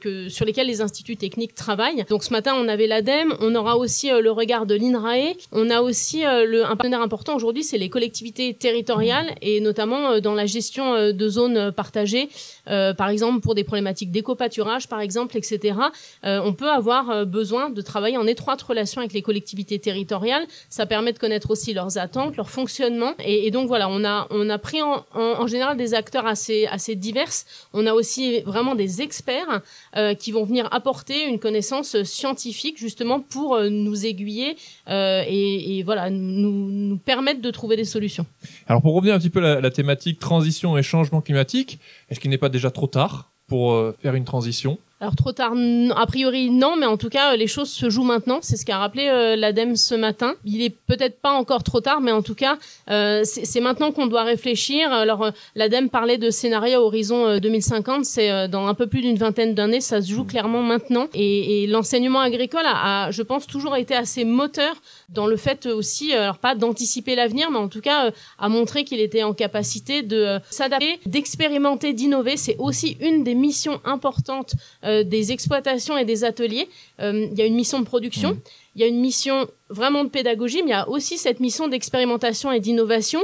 que, 0.01 0.29
sur 0.29 0.45
lesquels 0.45 0.67
les 0.67 0.81
instituts 0.81 1.17
techniques 1.17 1.55
travaillent. 1.55 2.05
Donc 2.09 2.25
ce 2.25 2.33
matin, 2.33 2.55
on 2.57 2.69
avait 2.69 2.87
l'ADEME, 2.87 3.35
on 3.41 3.55
aura 3.55 3.77
aussi 3.77 4.09
le 4.09 4.31
regard 4.31 4.67
de 4.67 4.75
l'INRAE, 4.75 5.35
on 5.53 5.71
a 5.71 5.83
aussi 5.83 6.25
un 6.25 6.77
partenaire 6.77 7.03
important 7.03 7.37
aujourd'hui, 7.37 7.63
c'est 7.63 7.79
les 7.79 7.91
collectivités 7.91 8.55
territoriales 8.55 9.35
et 9.43 9.61
notamment 9.61 10.19
dans 10.21 10.35
la 10.35 10.47
gestion 10.47 11.13
de 11.13 11.29
zones 11.29 11.73
partagées, 11.73 12.29
par 12.65 13.09
exemple 13.09 13.41
pour 13.41 13.55
des 13.55 13.65
problématiques 13.67 14.11
d'éco-pâturage, 14.11 14.89
par 14.89 15.01
exemple, 15.01 15.37
etc., 15.37 15.77
euh, 16.25 16.41
on 16.43 16.55
peut 16.55 16.71
avoir 16.71 17.11
euh, 17.11 17.25
besoin 17.25 17.69
de 17.69 17.83
travailler 17.83 18.17
en 18.17 18.27
étroite 18.27 18.63
relation 18.63 19.01
avec 19.01 19.13
les 19.13 19.23
collectivités 19.23 19.79
territoriales. 19.79 20.47
Ça 20.71 20.87
permet 20.87 21.13
de 21.13 21.19
connaître 21.19 21.51
aussi 21.51 21.75
leurs 21.75 21.99
attentes, 21.99 22.37
leur 22.37 22.49
fonctionnement. 22.49 23.13
Et, 23.25 23.51
donc 23.51 23.69
voilà, 23.69 23.89
on 23.89 24.05
a, 24.05 24.27
on 24.31 24.49
a 24.49 24.59
pris 24.59 24.81
en, 24.83 25.47
général 25.47 25.77
des 25.77 25.95
acteurs 25.95 26.27
assez, 26.27 26.67
assez 26.67 26.95
divers. 26.95 27.27
On 27.73 27.87
a 27.87 27.93
aussi 27.93 28.41
vraiment 28.41 28.75
des 28.75 29.03
experts 29.03 29.61
euh, 29.97 30.15
qui 30.15 30.33
vont 30.33 30.45
venir 30.45 30.69
apporter 30.73 31.27
une 31.27 31.39
connaissance 31.39 32.03
scientifique 32.05 32.79
justement 32.79 33.21
pour 33.21 33.61
nous 33.61 34.07
aiguiller 34.07 34.57
et, 34.89 35.83
voilà, 35.85 36.09
nous, 36.11 36.97
permettre 37.05 37.43
de 37.43 37.51
trouver 37.51 37.77
des 37.77 37.85
solutions. 37.85 38.27
Alors 38.67 38.81
pour 38.81 38.95
revenir 38.95 39.15
un 39.15 39.19
petit 39.19 39.31
peu 39.31 39.45
à 39.45 39.61
la 39.61 39.71
thématique 39.71 40.19
transition 40.19 40.79
et 40.79 40.83
changement 40.83 41.21
climatique, 41.21 41.79
est-ce 42.09 42.21
qu'il 42.21 42.31
n'est 42.31 42.39
pas 42.39 42.49
déjà 42.49 42.71
trop 42.71 42.87
tard? 42.87 43.36
Pour 43.47 43.73
euh, 43.73 43.97
faire 44.01 44.15
une 44.15 44.25
transition 44.25 44.79
alors 44.99 45.15
trop 45.15 45.33
tard, 45.33 45.53
a 45.95 46.07
priori 46.07 46.49
non, 46.49 46.75
mais 46.77 46.87
en 46.87 46.97
tout 46.97 47.11
cas 47.11 47.37
les 47.37 47.47
choses 47.47 47.69
se 47.69 47.91
jouent 47.91 48.03
maintenant. 48.03 48.39
C'est 48.41 48.57
ce 48.57 48.65
qu'a 48.65 48.79
rappelé 48.79 49.09
euh, 49.09 49.37
l'ADEME 49.37 49.77
ce 49.77 49.95
matin. 49.95 50.37
Il 50.47 50.63
est 50.63 50.71
peut-être 50.71 51.21
pas 51.21 51.33
encore 51.33 51.63
trop 51.63 51.83
tard, 51.83 52.01
mais 52.01 52.13
en 52.13 52.23
tout 52.23 52.35
cas 52.35 52.57
euh, 52.91 53.23
c'est 53.25 53.61
maintenant 53.61 53.93
qu'on 53.93 54.07
doit 54.07 54.23
réfléchir. 54.23 54.91
Alors 54.91 55.25
euh, 55.25 55.31
l'ADEME 55.55 55.91
parlait 55.91 56.17
de 56.17 56.31
scénario 56.31 56.81
horizon 56.81 57.37
2050, 57.39 58.07
c'est 58.07 58.49
dans 58.49 58.69
un 58.69 58.73
peu 58.73 58.87
plus 58.87 59.03
d'une 59.03 59.19
vingtaine 59.19 59.55
d'années, 59.55 59.83
ça 59.83 60.01
se 60.01 60.11
joue 60.11 60.23
mmh. 60.23 60.29
clairement 60.29 60.63
maintenant. 60.63 61.09
Et, 61.13 61.65
et 61.65 61.67
l'enseignement 61.67 62.21
agricole 62.21 62.65
a, 62.65 63.11
je 63.11 63.23
pense, 63.23 63.47
toujours 63.47 63.77
été 63.77 63.95
assez 63.95 64.25
moteur 64.25 64.77
dans 65.11 65.27
le 65.27 65.37
fait 65.37 65.67
aussi, 65.67 66.15
alors 66.15 66.39
pas 66.39 66.55
d'anticiper 66.55 67.17
l'avenir, 67.17 67.51
mais 67.51 67.59
en 67.59 67.69
tout 67.69 67.83
cas 67.83 68.13
à 68.39 68.49
montrer 68.49 68.85
qu'il 68.85 69.01
était 69.01 69.25
en 69.25 69.35
capacité 69.35 70.03
de 70.03 70.39
s'adapter, 70.49 71.01
d'expérimenter, 71.05 71.93
d'innover. 71.93 72.39
C'est 72.39 72.57
aussi 72.59 72.97
une 73.01 73.25
des 73.25 73.35
missions 73.35 73.83
importantes 73.85 74.55
euh, 74.87 75.05
des 75.05 75.33
exploitations 75.33 75.97
et 75.99 76.05
des 76.05 76.25
ateliers. 76.25 76.69
Euh, 77.01 77.29
il 77.31 77.39
y 77.39 77.43
a 77.43 77.47
une 77.47 77.55
mission 77.55 77.81
de 77.81 77.85
production, 77.85 78.33
mmh. 78.33 78.41
il 78.77 78.81
y 78.81 78.85
a 78.85 78.87
une 78.87 79.01
mission 79.01 79.49
vraiment 79.69 80.05
de 80.05 80.09
pédagogie, 80.09 80.63
mais 80.63 80.71
il 80.71 80.75
y 80.75 80.75
a 80.75 80.89
aussi 80.89 81.19
cette 81.19 81.41
mission 81.41 81.69
d'expérimentation 81.69 82.53
et 82.53 82.61
d'innovation. 82.61 83.21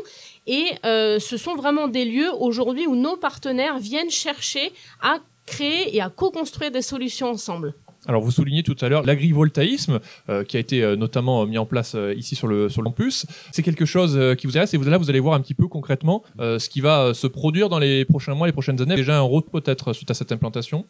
Et 0.46 0.66
euh, 0.84 1.18
ce 1.18 1.36
sont 1.36 1.54
vraiment 1.54 1.88
des 1.88 2.04
lieux 2.04 2.30
aujourd'hui 2.38 2.86
où 2.86 2.96
nos 2.96 3.16
partenaires 3.16 3.78
viennent 3.78 4.10
chercher 4.10 4.72
à 5.00 5.18
créer 5.46 5.94
et 5.94 6.00
à 6.00 6.10
co-construire 6.10 6.70
des 6.70 6.82
solutions 6.82 7.30
ensemble. 7.30 7.74
Alors 8.06 8.20
vous 8.20 8.32
soulignez 8.32 8.64
tout 8.64 8.76
à 8.80 8.88
l'heure 8.88 9.04
l'agrivoltaïsme 9.04 10.00
euh, 10.28 10.42
qui 10.42 10.56
a 10.56 10.60
été 10.60 10.82
euh, 10.82 10.96
notamment 10.96 11.46
mis 11.46 11.58
en 11.58 11.66
place 11.66 11.94
euh, 11.94 12.14
ici 12.14 12.34
sur 12.34 12.48
le 12.48 12.68
sur 12.68 12.82
le 12.82 12.86
campus. 12.86 13.26
C'est 13.52 13.62
quelque 13.62 13.84
chose 13.84 14.18
qui 14.36 14.46
vous 14.46 14.52
intéresse 14.52 14.74
et 14.74 14.76
vous 14.76 14.84
là 14.84 14.98
vous 14.98 15.08
allez 15.08 15.20
voir 15.20 15.34
un 15.34 15.40
petit 15.40 15.54
peu 15.54 15.68
concrètement 15.68 16.22
ce 16.38 16.68
qui 16.68 16.80
va 16.80 17.14
se 17.14 17.26
produire 17.26 17.68
dans 17.68 17.78
les 17.78 18.04
prochains 18.04 18.34
mois, 18.34 18.46
les 18.46 18.52
prochaines 18.52 18.80
années. 18.80 18.96
Déjà 18.96 19.16
un 19.16 19.20
rôle 19.20 19.44
peut-être 19.44 19.92
suite 19.92 20.10
à 20.10 20.14
cette 20.14 20.32
implantation? 20.32 20.86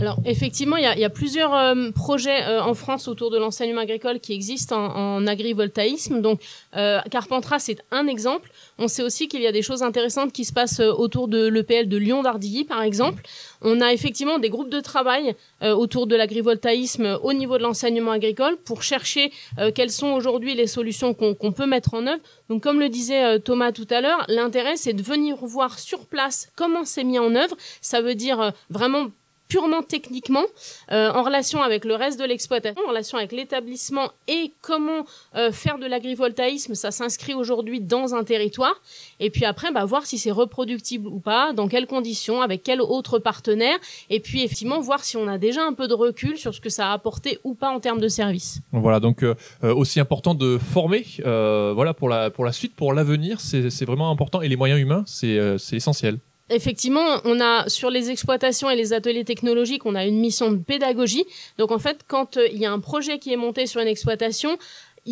Alors 0.00 0.16
effectivement, 0.24 0.78
il 0.78 0.84
y 0.84 1.04
a, 1.04 1.10
plusieurs 1.10 1.54
euh, 1.54 1.90
projets 1.90 2.42
euh, 2.44 2.62
en 2.62 2.72
France 2.72 3.06
autour 3.06 3.30
de 3.30 3.36
l'enseignement 3.36 3.82
agricole 3.82 4.18
qui 4.18 4.32
existent 4.32 4.74
en, 4.74 5.26
agrivoltaïsme. 5.26 6.22
Donc 6.22 6.40
euh, 6.74 7.00
Carpentras, 7.10 7.58
c'est 7.58 7.76
un 7.90 8.06
exemple. 8.06 8.50
On 8.78 8.88
sait 8.88 9.02
aussi 9.02 9.28
qu'il 9.28 9.42
y 9.42 9.46
a 9.46 9.52
des 9.52 9.60
choses 9.60 9.82
intéressantes 9.82 10.32
qui 10.32 10.46
se 10.46 10.54
passent 10.54 10.80
autour 10.80 11.28
de 11.28 11.48
l'EPL 11.48 11.86
de 11.86 11.98
Lyon 11.98 12.22
d'Ardilly, 12.22 12.64
par 12.64 12.80
exemple. 12.80 13.22
On 13.60 13.82
a 13.82 13.92
effectivement 13.92 14.38
des 14.38 14.48
groupes 14.48 14.70
de 14.70 14.80
travail 14.80 15.34
autour 15.60 16.06
de 16.06 16.16
l'agrivoltaïsme 16.16 17.18
au 17.22 17.34
niveau 17.34 17.58
de 17.58 17.62
l'enseignement 17.62 18.12
agricole 18.12 18.56
pour 18.56 18.82
chercher 18.82 19.30
quelles 19.74 19.90
sont 19.90 20.12
aujourd'hui 20.12 20.54
les 20.54 20.66
solutions 20.66 21.12
qu'on 21.12 21.52
peut 21.52 21.66
mettre 21.66 21.92
en 21.92 22.06
œuvre. 22.06 22.22
Donc 22.48 22.62
comme 22.62 22.80
le 22.80 22.88
disait 22.88 23.38
Thomas 23.40 23.72
tout 23.72 23.86
à 23.90 24.00
l'heure, 24.00 24.24
l'intérêt 24.28 24.76
c'est 24.76 24.94
de 24.94 25.02
venir 25.02 25.36
voir 25.42 25.78
sur 25.78 26.06
place 26.06 26.48
comment 26.56 26.86
c'est 26.86 27.04
mis 27.04 27.18
en 27.18 27.34
œuvre. 27.34 27.54
Ça 27.82 28.00
veut 28.00 28.14
dire 28.14 28.54
vraiment 28.70 29.08
purement 29.50 29.82
techniquement, 29.82 30.44
euh, 30.92 31.10
en 31.10 31.22
relation 31.22 31.60
avec 31.60 31.84
le 31.84 31.94
reste 31.96 32.18
de 32.18 32.24
l'exploitation, 32.24 32.80
en 32.86 32.88
relation 32.88 33.18
avec 33.18 33.32
l'établissement 33.32 34.12
et 34.28 34.52
comment 34.62 35.04
euh, 35.34 35.50
faire 35.50 35.78
de 35.78 35.86
l'agrivoltaïsme, 35.86 36.74
ça 36.74 36.92
s'inscrit 36.92 37.34
aujourd'hui 37.34 37.80
dans 37.80 38.14
un 38.14 38.22
territoire. 38.22 38.80
Et 39.18 39.28
puis 39.28 39.44
après, 39.44 39.72
bah, 39.72 39.84
voir 39.84 40.06
si 40.06 40.18
c'est 40.18 40.30
reproductible 40.30 41.08
ou 41.08 41.18
pas, 41.18 41.52
dans 41.52 41.66
quelles 41.66 41.88
conditions, 41.88 42.40
avec 42.40 42.62
quel 42.62 42.80
autre 42.80 43.18
partenaire, 43.18 43.76
et 44.08 44.20
puis 44.20 44.44
effectivement 44.44 44.80
voir 44.80 45.02
si 45.04 45.16
on 45.16 45.26
a 45.26 45.36
déjà 45.36 45.62
un 45.64 45.74
peu 45.74 45.88
de 45.88 45.94
recul 45.94 46.38
sur 46.38 46.54
ce 46.54 46.60
que 46.60 46.70
ça 46.70 46.90
a 46.90 46.92
apporté 46.92 47.40
ou 47.42 47.54
pas 47.54 47.70
en 47.70 47.80
termes 47.80 48.00
de 48.00 48.08
services. 48.08 48.60
Voilà, 48.70 49.00
donc 49.00 49.24
euh, 49.24 49.34
aussi 49.62 49.98
important 49.98 50.34
de 50.34 50.58
former, 50.58 51.04
voilà 51.24 51.92
pour 51.92 52.08
la 52.08 52.30
pour 52.30 52.44
la 52.44 52.52
suite, 52.52 52.76
pour 52.76 52.92
l'avenir, 52.92 53.40
c'est 53.40 53.84
vraiment 53.84 54.10
important 54.12 54.42
et 54.42 54.48
les 54.48 54.56
moyens 54.56 54.80
humains, 54.80 55.02
c'est 55.06 55.76
essentiel. 55.76 56.18
Effectivement, 56.50 57.20
on 57.24 57.40
a 57.40 57.68
sur 57.68 57.90
les 57.90 58.10
exploitations 58.10 58.68
et 58.68 58.76
les 58.76 58.92
ateliers 58.92 59.24
technologiques, 59.24 59.86
on 59.86 59.94
a 59.94 60.04
une 60.04 60.18
mission 60.18 60.50
de 60.50 60.56
pédagogie. 60.56 61.24
Donc 61.58 61.70
en 61.70 61.78
fait, 61.78 62.00
quand 62.08 62.36
euh, 62.36 62.48
il 62.52 62.58
y 62.58 62.66
a 62.66 62.72
un 62.72 62.80
projet 62.80 63.18
qui 63.20 63.32
est 63.32 63.36
monté 63.36 63.66
sur 63.66 63.80
une 63.80 63.86
exploitation, 63.86 64.58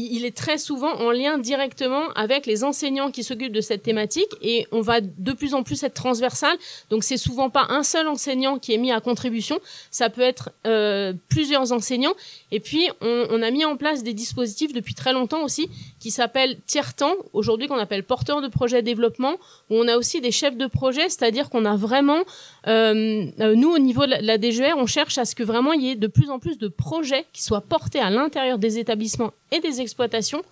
il 0.07 0.25
est 0.25 0.37
très 0.37 0.59
souvent 0.59 0.93
en 0.95 1.11
lien 1.11 1.39
directement 1.39 2.11
avec 2.15 2.47
les 2.47 2.65
enseignants 2.65 3.11
qui 3.11 3.25
s'occupent 3.25 3.53
de 3.53 3.61
cette 3.61 3.83
thématique 3.83 4.31
et 4.43 4.67
on 4.73 4.81
va 4.81 5.01
de 5.01 5.33
plus 5.33 5.55
en 5.55 5.63
plus 5.63 5.83
être 5.83 5.95
transversal. 5.95 6.57
Donc 6.91 7.05
c'est 7.05 7.17
souvent 7.17 7.51
pas 7.51 7.67
un 7.71 7.83
seul 7.83 8.09
enseignant 8.09 8.59
qui 8.59 8.75
est 8.75 8.79
mis 8.79 8.93
à 8.93 9.01
contribution, 9.01 9.59
ça 9.91 10.11
peut 10.11 10.23
être 10.23 10.51
euh, 10.67 11.13
plusieurs 11.29 11.73
enseignants. 11.73 12.15
Et 12.53 12.61
puis 12.61 12.89
on, 13.01 13.43
a 13.43 13.51
mis 13.51 13.65
en 13.65 13.77
place 13.77 14.03
des 14.03 14.15
dispositifs 14.15 14.73
depuis 14.73 14.95
très 14.95 15.13
longtemps 15.13 15.43
aussi 15.43 15.69
qui 16.01 16.11
s'appellent 16.11 16.59
tiers-temps, 16.67 17.15
aujourd'hui 17.33 17.69
qu'on 17.69 17.79
appelle 17.79 18.05
porteurs 18.05 18.41
de 18.41 18.49
projet 18.49 18.83
développement, 18.83 19.35
où 19.71 19.77
on 19.77 19.89
a 19.89 19.97
aussi 19.97 20.21
des 20.21 20.31
chefs 20.31 20.57
de 20.57 20.67
projet, 20.67 21.09
c'est-à-dire 21.09 21.51
qu'on 21.51 21.65
a 21.65 21.77
vraiment, 21.77 22.23
euh, 22.67 23.27
euh, 23.41 23.55
nous 23.55 23.71
au 23.71 23.79
niveau 23.79 24.07
de 24.07 24.11
la, 24.11 24.21
la 24.21 24.39
DGR, 24.39 24.77
on 24.77 24.87
cherche 24.87 25.19
à 25.19 25.25
ce 25.25 25.35
que 25.35 25.43
vraiment 25.43 25.73
il 25.73 25.83
y 25.83 25.91
ait 25.91 25.97
de 25.97 26.07
plus 26.07 26.31
en 26.31 26.39
plus 26.39 26.59
de 26.59 26.69
projets 26.69 27.27
qui 27.33 27.43
soient 27.43 27.61
portés 27.61 28.01
à 28.01 28.11
l'intérieur 28.11 28.59
des 28.59 28.79
établissements 28.79 29.33
et 29.53 29.61
des 29.61 29.81
exploitations 29.81 30.43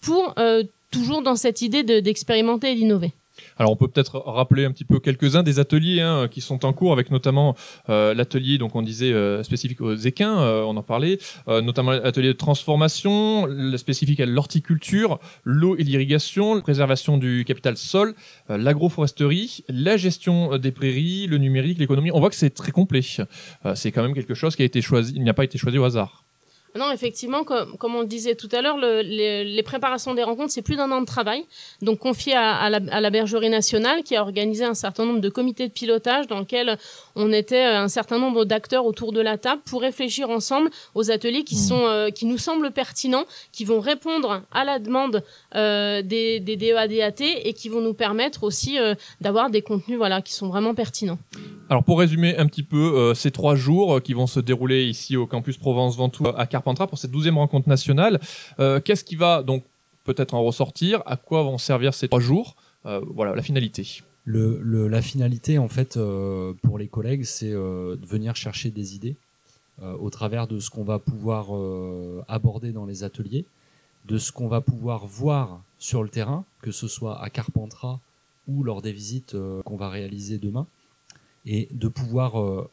pour 0.00 0.34
euh, 0.38 0.62
toujours 0.90 1.22
dans 1.22 1.36
cette 1.36 1.62
idée 1.62 1.82
de- 1.82 2.00
d'expérimenter 2.00 2.72
et 2.72 2.74
d'innover. 2.74 3.12
Alors 3.58 3.70
on 3.70 3.76
peut 3.76 3.88
peut-être 3.88 4.18
rappeler 4.18 4.64
un 4.64 4.70
petit 4.70 4.84
peu 4.84 4.98
quelques-uns 4.98 5.42
des 5.42 5.58
ateliers 5.58 6.00
hein, 6.00 6.26
qui 6.26 6.40
sont 6.40 6.64
en 6.64 6.72
cours, 6.72 6.92
avec 6.92 7.10
notamment 7.10 7.54
euh, 7.90 8.14
l'atelier, 8.14 8.56
donc 8.56 8.74
on 8.74 8.80
disait 8.82 9.12
euh, 9.12 9.42
spécifique 9.42 9.82
aux 9.82 9.94
équins, 9.94 10.36
on 10.64 10.74
en 10.76 10.82
parlait, 10.82 11.18
notamment 11.46 11.92
l'atelier 11.92 12.28
de 12.28 12.32
transformation, 12.32 13.46
spécifique 13.76 14.20
à 14.20 14.26
l'horticulture, 14.26 15.18
l'eau 15.44 15.76
et 15.76 15.84
l'irrigation, 15.84 16.54
la 16.54 16.62
préservation 16.62 17.18
du 17.18 17.44
capital 17.46 17.76
sol, 17.76 18.14
l'agroforesterie, 18.48 19.64
la 19.68 19.96
gestion 19.98 20.56
des 20.58 20.72
prairies, 20.72 21.26
le 21.26 21.38
numérique, 21.38 21.78
l'économie. 21.78 22.10
On 22.12 22.20
voit 22.20 22.30
que 22.30 22.36
c'est 22.36 22.50
très 22.50 22.72
complet. 22.72 23.02
C'est 23.74 23.92
quand 23.92 24.02
même 24.02 24.14
quelque 24.14 24.34
chose 24.34 24.56
qui 24.56 24.62
a 24.62 24.66
été 24.66 24.80
choisi, 24.80 25.12
il 25.14 25.24
n'a 25.24 25.34
pas 25.34 25.44
été 25.44 25.58
choisi 25.58 25.78
au 25.78 25.84
hasard. 25.84 26.25
Non, 26.74 26.90
effectivement, 26.92 27.42
comme, 27.44 27.76
comme 27.78 27.94
on 27.94 28.00
le 28.00 28.06
disait 28.06 28.34
tout 28.34 28.48
à 28.52 28.60
l'heure, 28.60 28.76
le- 28.76 29.00
les, 29.00 29.44
les 29.44 29.62
préparations 29.62 30.12
des 30.14 30.22
rencontres, 30.22 30.52
c'est 30.52 30.62
plus 30.62 30.76
d'un 30.76 30.90
an 30.90 31.00
de 31.00 31.06
travail, 31.06 31.46
donc 31.80 31.98
confié 32.00 32.34
à, 32.34 32.54
à 32.56 32.68
la, 32.68 32.80
à 32.90 33.00
la 33.00 33.10
Bergerie 33.10 33.48
nationale, 33.48 34.02
qui 34.02 34.14
a 34.14 34.20
organisé 34.20 34.64
un 34.64 34.74
certain 34.74 35.06
nombre 35.06 35.20
de 35.20 35.28
comités 35.30 35.68
de 35.68 35.72
pilotage 35.72 36.26
dans 36.26 36.40
lesquels 36.40 36.76
on 37.16 37.32
était 37.32 37.66
euh, 37.66 37.80
un 37.80 37.88
certain 37.88 38.18
nombre 38.18 38.44
d'acteurs 38.44 38.86
autour 38.86 39.12
de 39.12 39.20
la 39.20 39.36
table 39.36 39.62
pour 39.64 39.80
réfléchir 39.80 40.30
ensemble 40.30 40.70
aux 40.94 41.10
ateliers 41.10 41.42
qui 41.42 41.56
Mmh. 41.56 41.68
sont 41.68 41.86
euh, 41.86 42.10
qui 42.10 42.26
nous 42.26 42.38
semblent 42.38 42.70
pertinents, 42.70 43.24
qui 43.52 43.64
vont 43.64 43.80
répondre 43.80 44.42
à 44.52 44.64
la 44.64 44.78
demande 44.78 45.24
euh, 45.54 46.02
des, 46.02 46.38
des 46.40 46.56
DEA 46.56 46.86
DAT 46.86 47.20
et 47.20 47.52
qui 47.54 47.68
vont 47.68 47.80
nous 47.80 47.94
permettre 47.94 48.44
aussi 48.44 48.78
euh, 48.78 48.94
d'avoir 49.20 49.50
des 49.50 49.62
contenus 49.62 49.96
voilà 49.96 50.22
qui 50.22 50.32
sont 50.32 50.48
vraiment 50.48 50.74
pertinents. 50.74 51.18
Alors 51.68 51.82
pour 51.82 51.98
résumer 51.98 52.36
un 52.36 52.46
petit 52.46 52.62
peu 52.62 53.12
ces 53.14 53.30
trois 53.30 53.56
jours 53.56 54.00
qui 54.02 54.12
vont 54.12 54.26
se 54.26 54.38
dérouler 54.38 54.84
ici 54.84 55.16
au 55.16 55.26
campus 55.26 55.56
Provence-Ventoux 55.56 56.28
à 56.36 56.46
Carpentras 56.46 56.86
pour 56.86 56.98
cette 56.98 57.10
douzième 57.10 57.38
rencontre 57.38 57.68
nationale, 57.68 58.20
qu'est-ce 58.84 59.02
qui 59.02 59.16
va 59.16 59.42
donc 59.42 59.64
peut-être 60.04 60.34
en 60.34 60.44
ressortir? 60.44 61.02
À 61.06 61.16
quoi 61.16 61.42
vont 61.42 61.58
servir 61.58 61.92
ces 61.94 62.06
trois 62.08 62.20
jours? 62.20 62.54
Voilà 62.84 63.34
la 63.34 63.42
finalité. 63.42 64.02
La 64.26 65.02
finalité, 65.02 65.58
en 65.58 65.68
fait, 65.68 65.96
euh, 65.96 66.52
pour 66.62 66.78
les 66.78 66.88
collègues, 66.88 67.24
c'est 67.24 67.52
euh, 67.52 67.96
de 67.96 68.06
venir 68.06 68.34
chercher 68.34 68.70
des 68.70 68.96
idées 68.96 69.14
euh, 69.82 69.94
au 69.98 70.10
travers 70.10 70.48
de 70.48 70.58
ce 70.58 70.68
qu'on 70.68 70.82
va 70.82 70.98
pouvoir 70.98 71.48
aborder 72.28 72.72
dans 72.72 72.86
les 72.86 73.04
ateliers, 73.04 73.44
de 74.06 74.18
ce 74.18 74.32
qu'on 74.32 74.48
va 74.48 74.60
pouvoir 74.60 75.06
voir 75.06 75.62
sur 75.78 76.02
le 76.02 76.08
terrain, 76.08 76.44
que 76.60 76.72
ce 76.72 76.88
soit 76.88 77.22
à 77.22 77.30
Carpentras 77.30 78.00
ou 78.48 78.62
lors 78.62 78.82
des 78.82 78.92
visites 78.92 79.36
qu'on 79.64 79.76
va 79.76 79.90
réaliser 79.90 80.38
demain, 80.38 80.66
et 81.44 81.68
de 81.72 81.88
pouvoir 81.88 82.66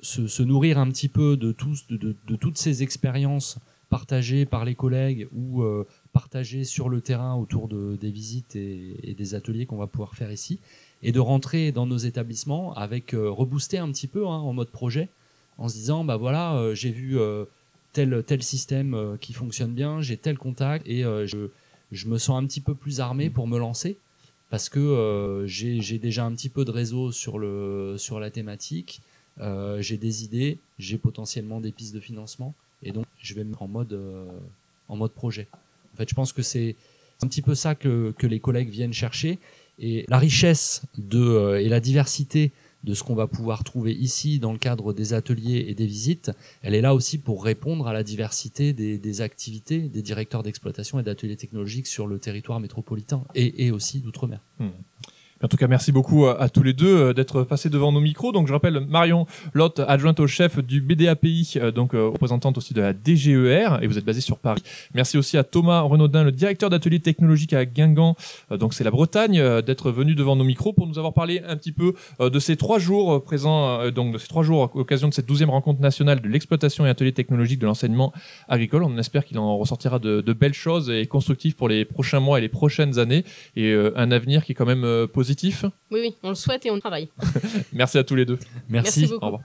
se, 0.00 0.42
nourrir 0.42 0.78
un 0.78 0.88
petit 0.90 1.08
peu 1.08 1.36
de 1.36 1.52
toutes 1.52 2.58
ces 2.58 2.82
expériences 2.82 3.58
partagées 3.92 4.46
par 4.46 4.64
les 4.64 4.74
collègues 4.74 5.28
ou 5.34 5.62
euh, 5.62 5.86
partagées 6.14 6.64
sur 6.64 6.88
le 6.88 7.02
terrain 7.02 7.34
autour 7.34 7.68
de, 7.68 7.98
des 8.00 8.10
visites 8.10 8.56
et, 8.56 9.14
des 9.14 9.34
ateliers 9.34 9.66
qu'on 9.66 9.76
va 9.76 9.86
pouvoir 9.86 10.14
faire 10.14 10.32
ici, 10.32 10.60
et 11.02 11.12
de 11.12 11.20
rentrer 11.20 11.72
dans 11.72 11.84
nos 11.84 11.98
établissements 11.98 12.72
avec 12.72 13.12
euh, 13.12 13.28
rebooster 13.28 13.76
un 13.76 13.92
petit 13.92 14.06
peu 14.06 14.26
hein, 14.26 14.38
en 14.38 14.54
mode 14.54 14.70
projet, 14.70 15.10
en 15.58 15.68
se 15.68 15.74
disant 15.74 16.04
bah 16.04 16.16
voilà 16.16 16.54
euh, 16.54 16.74
j'ai 16.74 16.90
vu 16.90 17.18
tel 17.92 18.22
tel 18.26 18.42
système 18.42 19.18
qui 19.20 19.34
fonctionne 19.34 19.74
bien, 19.74 20.00
j'ai 20.00 20.16
tel 20.16 20.38
contact 20.38 20.88
et 20.88 21.02
je, 21.02 21.50
je 21.92 22.08
me 22.08 22.16
sens 22.16 22.42
un 22.42 22.46
petit 22.46 22.62
peu 22.62 22.74
plus 22.74 23.00
armé 23.00 23.28
pour 23.28 23.46
me 23.46 23.58
lancer 23.58 23.98
parce 24.48 24.70
que 24.70 24.80
euh, 24.80 25.46
j'ai 25.46 25.98
déjà 25.98 26.24
un 26.24 26.32
petit 26.32 26.48
peu 26.48 26.64
de 26.64 26.70
réseau 26.70 27.12
sur 27.12 27.38
le 27.38 27.96
sur 27.98 28.18
la 28.20 28.30
thématique, 28.30 29.02
j'ai 29.80 29.98
des 29.98 30.24
idées, 30.24 30.56
j'ai 30.78 30.96
potentiellement 30.96 31.60
des 31.60 31.72
pistes 31.72 31.94
de 31.94 32.00
financement 32.00 32.54
et 32.82 32.92
donc 32.92 33.06
je 33.18 33.34
vais 33.34 33.44
me 33.44 33.50
mettre 33.50 33.62
en 33.62 33.68
mode 33.68 33.92
euh, 33.92 34.26
en 34.88 34.96
mode 34.96 35.12
projet. 35.12 35.48
En 35.94 35.96
fait, 35.96 36.08
je 36.08 36.14
pense 36.14 36.32
que 36.32 36.42
c'est 36.42 36.76
un 37.22 37.28
petit 37.28 37.42
peu 37.42 37.54
ça 37.54 37.74
que, 37.74 38.14
que 38.18 38.26
les 38.26 38.40
collègues 38.40 38.68
viennent 38.68 38.92
chercher. 38.92 39.38
Et 39.78 40.04
la 40.08 40.18
richesse 40.18 40.82
de, 40.98 41.20
euh, 41.20 41.60
et 41.60 41.68
la 41.68 41.80
diversité 41.80 42.52
de 42.84 42.94
ce 42.94 43.02
qu'on 43.04 43.14
va 43.14 43.26
pouvoir 43.26 43.62
trouver 43.62 43.92
ici 43.92 44.38
dans 44.38 44.52
le 44.52 44.58
cadre 44.58 44.92
des 44.92 45.14
ateliers 45.14 45.66
et 45.68 45.74
des 45.74 45.86
visites, 45.86 46.32
elle 46.62 46.74
est 46.74 46.80
là 46.80 46.94
aussi 46.94 47.16
pour 47.16 47.44
répondre 47.44 47.86
à 47.86 47.92
la 47.92 48.02
diversité 48.02 48.72
des, 48.72 49.20
activités 49.20 49.78
des 49.78 50.02
directeurs 50.02 50.42
d'exploitation 50.42 50.98
et 50.98 51.04
d'ateliers 51.04 51.36
technologiques 51.36 51.86
sur 51.86 52.08
le 52.08 52.18
territoire 52.18 52.58
métropolitain 52.58 53.22
et, 53.36 53.66
et 53.66 53.70
aussi 53.70 54.00
d'outre-mer. 54.00 54.40
En 55.42 55.48
tout 55.48 55.56
cas, 55.56 55.66
merci 55.66 55.90
beaucoup 55.90 56.26
à, 56.26 56.48
tous 56.48 56.62
les 56.62 56.72
deux 56.72 56.96
euh, 56.96 57.12
d'être 57.12 57.42
passés 57.42 57.68
devant 57.68 57.90
nos 57.90 58.00
micros. 58.00 58.30
Donc, 58.30 58.46
je 58.46 58.52
rappelle 58.52 58.78
Marion 58.88 59.26
Lotte, 59.54 59.80
adjointe 59.80 60.20
au 60.20 60.28
chef 60.28 60.60
du 60.60 60.80
BDAPI, 60.80 61.54
euh, 61.56 61.72
donc 61.72 61.94
euh, 61.94 62.08
représentante 62.08 62.58
aussi 62.58 62.74
de 62.74 62.80
la 62.80 62.92
DGER, 62.92 63.78
et 63.82 63.88
vous 63.88 63.98
êtes 63.98 64.04
basé 64.04 64.20
sur 64.20 64.38
Paris. 64.38 64.62
Merci 64.94 65.18
aussi 65.18 65.36
à 65.36 65.42
Thomas 65.42 65.80
Renaudin, 65.80 66.22
le 66.22 66.30
directeur 66.30 66.70
d'atelier 66.70 67.00
technologique 67.00 67.52
à 67.54 67.64
Guingamp, 67.64 68.14
donc 68.50 68.74
c'est 68.74 68.84
la 68.84 68.90
Bretagne, 68.90 69.62
d'être 69.62 69.90
venu 69.90 70.14
devant 70.14 70.36
nos 70.36 70.44
micros 70.44 70.72
pour 70.72 70.86
nous 70.86 70.98
avoir 70.98 71.12
parlé 71.12 71.42
un 71.46 71.56
petit 71.56 71.72
peu 71.72 71.94
de 72.20 72.38
ces 72.38 72.56
trois 72.56 72.78
jours 72.78 73.22
présents, 73.22 73.90
donc 73.90 74.12
de 74.12 74.18
ces 74.18 74.28
trois 74.28 74.42
jours 74.42 74.64
à 74.64 74.78
l'occasion 74.78 75.08
de 75.08 75.14
cette 75.14 75.26
douzième 75.26 75.50
rencontre 75.50 75.80
nationale 75.80 76.20
de 76.20 76.28
l'exploitation 76.28 76.86
et 76.86 76.88
atelier 76.88 77.12
technologique 77.12 77.58
de 77.58 77.66
l'enseignement 77.66 78.12
agricole. 78.48 78.82
On 78.84 78.98
espère 78.98 79.24
qu'il 79.24 79.38
en 79.38 79.56
ressortira 79.56 79.98
de, 79.98 80.20
de 80.20 80.32
belles 80.32 80.54
choses 80.54 80.90
et 80.90 81.06
constructives 81.06 81.54
pour 81.56 81.68
les 81.68 81.84
prochains 81.84 82.20
mois 82.20 82.38
et 82.38 82.42
les 82.42 82.48
prochaines 82.48 82.98
années, 82.98 83.24
et 83.56 83.74
un 83.74 84.10
avenir 84.10 84.44
qui 84.44 84.52
est 84.52 84.54
quand 84.54 84.66
même 84.66 84.84
euh, 84.84 85.06
positif. 85.32 85.64
Oui 85.90 86.00
oui, 86.00 86.16
on 86.22 86.30
le 86.30 86.34
souhaite 86.34 86.66
et 86.66 86.70
on 86.70 86.78
travaille. 86.78 87.08
Merci 87.72 87.98
à 87.98 88.04
tous 88.04 88.14
les 88.14 88.24
deux. 88.24 88.38
Merci 88.68 89.06
beaucoup. 89.06 89.24
Au 89.24 89.26
revoir. 89.26 89.42